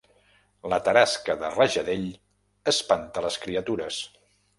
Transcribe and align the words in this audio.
La 0.71 0.77
tarasca 0.85 1.35
de 1.41 1.51
Rajadell 1.57 2.07
espanta 2.73 3.25
les 3.27 3.37
criatures 3.45 4.01